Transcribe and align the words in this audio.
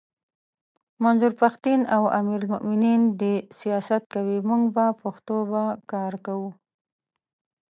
منظور 1.03 1.33
پښتین 1.41 1.81
او 1.95 2.03
امیر 2.19 2.39
المومنین 2.43 3.01
دي 3.19 3.35
سیاست 3.59 4.01
کوي 4.13 4.37
موږ 4.49 4.63
به 4.75 4.85
پښتو 5.01 5.35
به 5.51 5.63
کار 5.91 6.13
کوو! 6.25 6.49